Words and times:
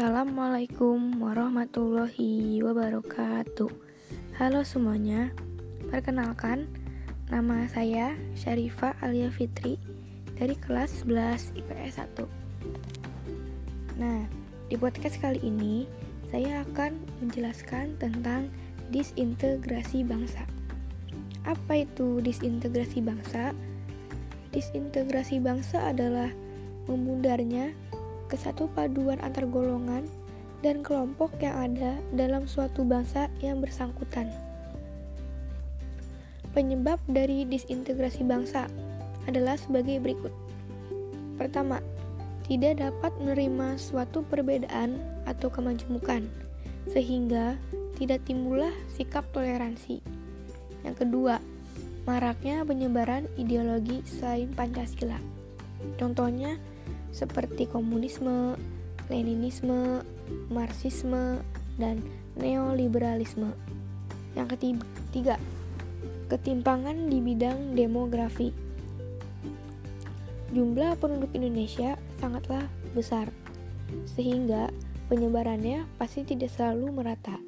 Assalamualaikum 0.00 1.20
warahmatullahi 1.20 2.56
wabarakatuh. 2.64 3.68
Halo 4.40 4.64
semuanya 4.64 5.28
Perkenalkan 5.92 6.72
Nama 7.28 7.68
saya 7.68 8.16
Syarifah 8.32 8.96
Alia 9.04 9.28
Fitri 9.28 9.76
Dari 10.40 10.56
kelas 10.56 11.04
11 11.04 11.52
IPS 11.52 12.00
1 12.16 14.00
Nah, 14.00 14.24
di 14.72 14.80
podcast 14.80 15.20
kali 15.20 15.36
ini 15.44 15.84
Saya 16.32 16.64
akan 16.64 16.96
menjelaskan 17.20 18.00
tentang 18.00 18.48
disintegrasi 18.88 20.00
bangsa. 20.08 20.48
Apa 21.44 21.84
itu 21.84 22.24
disintegrasi 22.24 23.04
bangsa? 23.04 23.52
Disintegrasi 24.48 25.44
bangsa 25.44 25.92
adalah 25.92 26.32
memudarnya 26.88 27.76
kesatu 28.30 28.70
paduan 28.70 29.18
antar 29.18 29.44
golongan 29.50 30.06
dan 30.62 30.86
kelompok 30.86 31.34
yang 31.42 31.56
ada 31.72 31.98
dalam 32.14 32.46
suatu 32.46 32.86
bangsa 32.86 33.26
yang 33.42 33.58
bersangkutan. 33.58 34.30
Penyebab 36.54 37.02
dari 37.10 37.42
disintegrasi 37.46 38.22
bangsa 38.22 38.70
adalah 39.26 39.58
sebagai 39.58 39.98
berikut. 39.98 40.34
Pertama, 41.38 41.82
tidak 42.50 42.82
dapat 42.82 43.14
menerima 43.22 43.78
suatu 43.78 44.26
perbedaan 44.26 44.98
atau 45.24 45.46
kemajemukan, 45.46 46.26
sehingga 46.90 47.54
tidak 47.94 48.26
timbullah 48.26 48.74
sikap 48.90 49.22
toleransi. 49.30 50.02
Yang 50.82 51.06
kedua, 51.06 51.38
maraknya 52.08 52.66
penyebaran 52.66 53.30
ideologi 53.38 54.02
selain 54.02 54.50
Pancasila. 54.50 55.22
Contohnya, 55.96 56.58
seperti 57.10 57.66
komunisme, 57.66 58.54
Leninisme, 59.10 60.06
Marxisme, 60.50 61.42
dan 61.76 61.98
neoliberalisme. 62.38 63.50
Yang 64.38 64.48
ketiga, 64.54 65.36
ketimpangan 66.30 67.10
di 67.10 67.18
bidang 67.18 67.74
demografi. 67.74 68.54
Jumlah 70.54 70.98
penduduk 70.98 71.30
Indonesia 71.34 71.98
sangatlah 72.22 72.66
besar, 72.94 73.30
sehingga 74.06 74.70
penyebarannya 75.10 75.86
pasti 75.98 76.22
tidak 76.22 76.54
selalu 76.54 76.90
merata. 76.94 77.38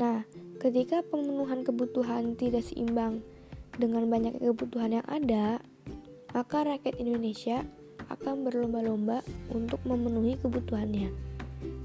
Nah, 0.00 0.24
ketika 0.56 1.04
pemenuhan 1.04 1.64
kebutuhan 1.64 2.36
tidak 2.36 2.64
seimbang 2.64 3.20
dengan 3.76 4.08
banyak 4.08 4.40
kebutuhan 4.40 5.00
yang 5.00 5.06
ada, 5.08 5.60
maka 6.32 6.64
rakyat 6.64 6.96
Indonesia 7.00 7.64
akan 8.08 8.48
berlomba-lomba 8.48 9.20
untuk 9.52 9.80
memenuhi 9.84 10.36
kebutuhannya. 10.40 11.12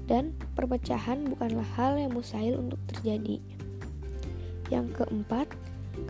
Dan 0.04 0.36
perpecahan 0.52 1.24
bukanlah 1.28 1.66
hal 1.76 1.96
yang 1.96 2.12
mustahil 2.12 2.60
untuk 2.60 2.80
terjadi. 2.92 3.40
Yang 4.68 5.04
keempat, 5.04 5.48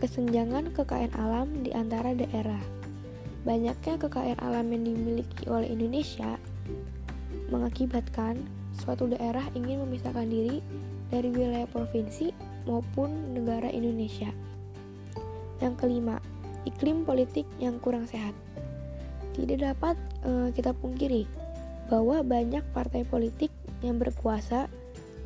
kesenjangan 0.01 0.75
kekayaan 0.75 1.13
alam 1.15 1.47
di 1.63 1.71
antara 1.71 2.11
daerah. 2.11 2.59
Banyaknya 3.45 3.95
kekayaan 4.01 4.41
alam 4.41 4.73
yang 4.73 4.83
dimiliki 4.89 5.45
oleh 5.47 5.69
Indonesia 5.69 6.41
mengakibatkan 7.53 8.41
suatu 8.73 9.05
daerah 9.05 9.45
ingin 9.53 9.85
memisahkan 9.85 10.25
diri 10.25 10.59
dari 11.13 11.29
wilayah 11.29 11.69
provinsi 11.69 12.33
maupun 12.65 13.37
negara 13.37 13.69
Indonesia. 13.69 14.33
Yang 15.61 15.73
kelima, 15.79 16.17
iklim 16.65 17.05
politik 17.05 17.45
yang 17.61 17.77
kurang 17.79 18.09
sehat. 18.09 18.33
Tidak 19.35 19.59
dapat 19.59 19.99
uh, 20.23 20.49
kita 20.55 20.71
pungkiri 20.71 21.27
bahwa 21.91 22.23
banyak 22.23 22.63
partai 22.71 23.03
politik 23.03 23.51
yang 23.83 23.99
berkuasa 23.99 24.71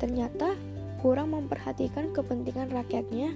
ternyata 0.02 0.58
kurang 1.00 1.32
memperhatikan 1.32 2.12
kepentingan 2.12 2.68
rakyatnya 2.74 3.32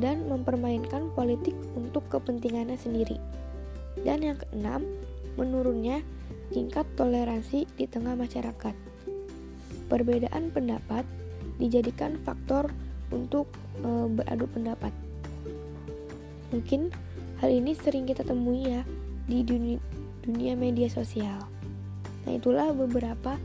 dan 0.00 0.24
mempermainkan 0.28 1.12
politik 1.12 1.52
untuk 1.76 2.06
kepentingannya 2.08 2.76
sendiri. 2.80 3.20
Dan 4.00 4.24
yang 4.24 4.38
keenam, 4.40 4.84
menurunnya 5.36 6.00
tingkat 6.52 6.84
toleransi 6.96 7.68
di 7.76 7.84
tengah 7.88 8.16
masyarakat. 8.16 8.72
Perbedaan 9.88 10.52
pendapat 10.52 11.04
dijadikan 11.56 12.20
faktor 12.24 12.72
untuk 13.12 13.48
e, 13.80 13.88
beradu 14.12 14.48
pendapat. 14.50 14.92
Mungkin 16.52 16.92
hal 17.40 17.50
ini 17.52 17.72
sering 17.76 18.08
kita 18.08 18.24
temui 18.24 18.72
ya 18.72 18.82
di 19.26 19.42
dunia, 19.42 19.80
dunia 20.26 20.58
media 20.58 20.90
sosial. 20.90 21.46
Nah, 22.26 22.32
itulah 22.34 22.74
beberapa 22.74 23.38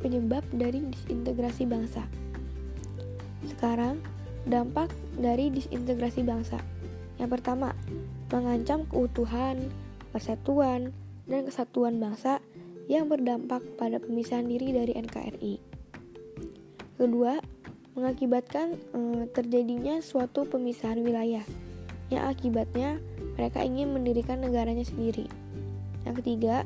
penyebab 0.00 0.46
dari 0.54 0.80
disintegrasi 0.86 1.66
bangsa. 1.66 2.06
Sekarang, 3.44 4.00
dampak 4.46 4.88
dari 5.18 5.52
disintegrasi 5.52 6.24
bangsa. 6.24 6.62
Yang 7.20 7.36
pertama, 7.36 7.76
mengancam 8.32 8.86
keutuhan, 8.88 9.68
persatuan, 10.14 10.94
dan 11.28 11.46
kesatuan 11.46 12.00
bangsa 12.00 12.40
yang 12.90 13.06
berdampak 13.06 13.62
pada 13.78 14.02
pemisahan 14.02 14.46
diri 14.50 14.74
dari 14.74 14.96
NKRI. 14.96 15.54
Kedua, 16.98 17.38
mengakibatkan 17.94 18.74
e, 18.74 19.00
terjadinya 19.30 20.02
suatu 20.02 20.46
pemisahan 20.46 20.98
wilayah 21.02 21.46
yang 22.10 22.26
akibatnya 22.26 22.98
mereka 23.38 23.62
ingin 23.62 23.94
mendirikan 23.94 24.42
negaranya 24.42 24.82
sendiri. 24.82 25.30
Yang 26.04 26.14
ketiga, 26.24 26.64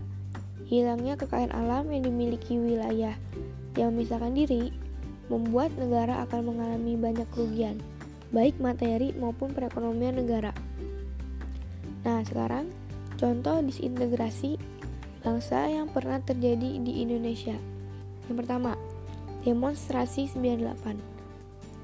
hilangnya 0.69 1.19
kekayaan 1.19 1.53
alam 1.53 1.91
yang 1.91 2.07
dimiliki 2.07 2.57
wilayah 2.57 3.15
yang 3.75 3.95
memisahkan 3.95 4.33
diri 4.35 4.71
membuat 5.27 5.73
negara 5.75 6.23
akan 6.29 6.55
mengalami 6.55 6.95
banyak 6.95 7.27
kerugian, 7.33 7.81
baik 8.31 8.57
materi 8.61 9.17
maupun 9.17 9.51
perekonomian 9.57 10.21
negara. 10.21 10.53
Nah, 12.05 12.21
sekarang 12.23 12.69
contoh 13.17 13.65
disintegrasi 13.65 14.61
bangsa 15.25 15.65
yang 15.73 15.89
pernah 15.89 16.21
terjadi 16.21 16.77
di 16.85 17.01
Indonesia. 17.01 17.57
Yang 18.29 18.37
pertama, 18.45 18.77
demonstrasi 19.49 20.29
98. 20.29 21.01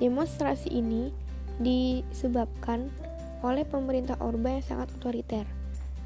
Demonstrasi 0.00 0.68
ini 0.72 1.12
disebabkan 1.60 2.92
oleh 3.40 3.64
pemerintah 3.64 4.20
Orba 4.20 4.60
yang 4.60 4.64
sangat 4.64 4.92
otoriter, 5.00 5.48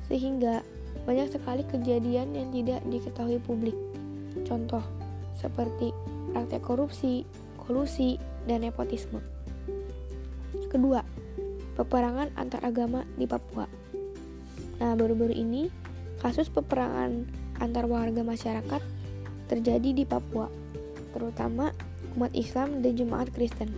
sehingga 0.07 0.63
banyak 1.03 1.35
sekali 1.35 1.67
kejadian 1.67 2.31
yang 2.33 2.49
tidak 2.55 2.81
diketahui 2.87 3.43
publik. 3.43 3.75
Contoh, 4.47 4.83
seperti 5.35 5.91
praktek 6.31 6.63
korupsi, 6.63 7.27
kolusi, 7.59 8.17
dan 8.47 8.63
nepotisme. 8.63 9.19
Kedua, 10.71 11.03
peperangan 11.75 12.31
antar 12.39 12.63
agama 12.63 13.03
di 13.19 13.27
Papua. 13.27 13.67
Nah, 14.79 14.95
baru-baru 14.95 15.35
ini 15.35 15.71
kasus 16.19 16.51
peperangan 16.51 17.27
antar 17.63 17.87
warga 17.87 18.27
masyarakat 18.27 18.83
terjadi 19.47 19.91
di 19.93 20.05
Papua, 20.09 20.51
terutama 21.15 21.71
umat 22.19 22.33
Islam 22.35 22.83
dan 22.83 22.95
jemaat 22.99 23.31
Kristen. 23.31 23.71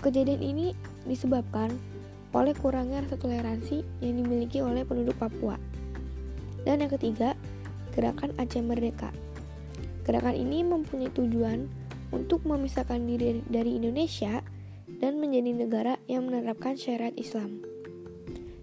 Kejadian 0.00 0.42
ini 0.42 0.66
disebabkan 1.06 1.72
oleh 2.32 2.56
kurangnya 2.56 3.04
rasa 3.04 3.20
toleransi 3.20 3.84
yang 4.00 4.24
dimiliki 4.24 4.64
oleh 4.64 4.88
penduduk 4.88 5.16
Papua. 5.20 5.60
Dan 6.64 6.80
yang 6.80 6.92
ketiga, 6.92 7.36
gerakan 7.92 8.32
Aceh 8.40 8.64
Merdeka. 8.64 9.12
Gerakan 10.02 10.34
ini 10.34 10.64
mempunyai 10.64 11.12
tujuan 11.12 11.68
untuk 12.10 12.42
memisahkan 12.48 12.98
diri 13.04 13.44
dari 13.46 13.76
Indonesia 13.76 14.40
dan 14.98 15.20
menjadi 15.20 15.50
negara 15.52 15.94
yang 16.08 16.26
menerapkan 16.26 16.74
syariat 16.74 17.14
Islam. 17.14 17.62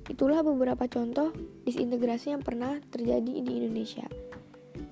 Itulah 0.10 0.42
beberapa 0.42 0.90
contoh 0.90 1.30
disintegrasi 1.64 2.34
yang 2.34 2.42
pernah 2.42 2.82
terjadi 2.90 3.46
di 3.46 3.52
Indonesia. 3.62 4.10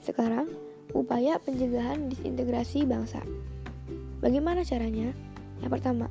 Sekarang, 0.05 0.45
upaya 0.93 1.41
pencegahan 1.41 2.07
disintegrasi 2.07 2.85
bangsa. 2.85 3.25
Bagaimana 4.21 4.61
caranya? 4.61 5.11
Yang 5.59 5.71
pertama, 5.81 6.05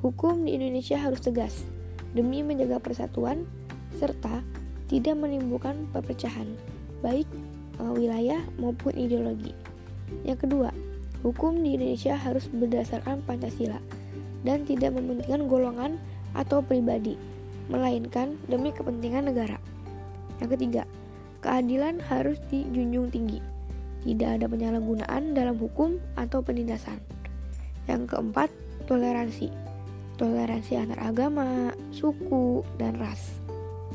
hukum 0.00 0.48
di 0.48 0.56
Indonesia 0.56 0.96
harus 0.96 1.20
tegas 1.20 1.68
demi 2.16 2.42
menjaga 2.42 2.82
persatuan 2.82 3.46
serta 3.98 4.42
tidak 4.90 5.14
menimbulkan 5.18 5.86
perpecahan, 5.94 6.46
baik 7.02 7.26
e, 7.78 7.82
wilayah 7.94 8.42
maupun 8.58 8.90
ideologi. 8.98 9.54
Yang 10.26 10.46
kedua, 10.46 10.70
hukum 11.22 11.62
di 11.62 11.78
Indonesia 11.78 12.18
harus 12.18 12.50
berdasarkan 12.50 13.22
Pancasila 13.22 13.78
dan 14.42 14.66
tidak 14.66 14.96
mementingkan 14.98 15.46
golongan 15.46 15.92
atau 16.34 16.58
pribadi, 16.58 17.14
melainkan 17.70 18.34
demi 18.50 18.74
kepentingan 18.74 19.30
negara. 19.30 19.62
Yang 20.42 20.58
ketiga, 20.58 20.82
keadilan 21.44 22.02
harus 22.02 22.40
dijunjung 22.50 23.14
tinggi. 23.14 23.38
Tidak 24.00 24.40
ada 24.40 24.48
penyalahgunaan 24.48 25.36
dalam 25.36 25.60
hukum 25.60 26.00
atau 26.16 26.40
penindasan. 26.40 26.98
Yang 27.84 28.16
keempat, 28.16 28.48
toleransi. 28.88 29.69
Toleransi 30.20 30.76
antar 30.76 31.00
agama, 31.00 31.72
suku, 31.96 32.60
dan 32.76 33.00
ras. 33.00 33.40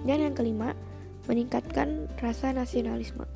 Dan 0.01 0.25
yang 0.25 0.33
kelima, 0.33 0.73
meningkatkan 1.29 2.09
rasa 2.17 2.49
nasionalisme. 2.49 3.29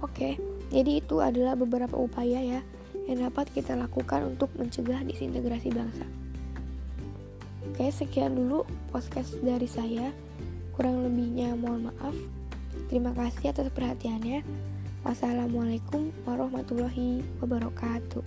Oke, 0.00 0.40
Jadi 0.66 0.98
itu 0.98 1.22
adalah 1.22 1.54
beberapa 1.54 1.94
upaya 1.94 2.42
ya 2.42 2.60
yang 3.06 3.22
dapat 3.22 3.46
kita 3.54 3.78
lakukan 3.78 4.34
untuk 4.34 4.50
mencegah 4.58 4.98
disintegrasi 5.06 5.70
bangsa. 5.70 6.02
Oke, 7.70 7.86
sekian 7.94 8.34
dulu 8.34 8.66
podcast 8.90 9.38
dari 9.46 9.70
saya. 9.70 10.10
Kurang 10.74 11.06
lebihnya 11.06 11.54
mohon 11.54 11.92
maaf. 11.92 12.16
Terima 12.90 13.14
kasih 13.14 13.54
atas 13.54 13.70
perhatiannya. 13.70 14.42
Wassalamualaikum 15.06 16.10
warahmatullahi 16.26 17.22
wabarakatuh. 17.38 18.24